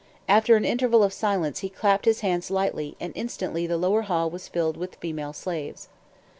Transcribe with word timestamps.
After 0.27 0.55
an 0.55 0.65
interval 0.65 1.03
of 1.03 1.13
silence 1.13 1.59
he 1.59 1.69
clapped 1.69 2.05
his 2.05 2.21
hands 2.21 2.49
lightly, 2.49 2.97
and 2.99 3.13
instantly 3.15 3.67
the 3.67 3.77
lower 3.77 4.01
hall 4.01 4.31
was 4.31 4.47
filled 4.47 4.75
with 4.75 4.95
female 4.95 5.31
slaves. 5.31 5.89